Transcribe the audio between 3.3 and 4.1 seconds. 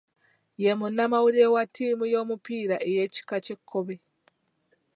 ky’ekkobe.